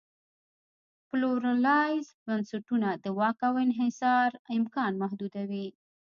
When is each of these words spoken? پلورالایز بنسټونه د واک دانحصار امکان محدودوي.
پلورالایز 1.09 2.05
بنسټونه 2.25 2.89
د 3.03 3.05
واک 3.19 3.37
دانحصار 3.55 4.31
امکان 4.57 4.91
محدودوي. 5.01 5.67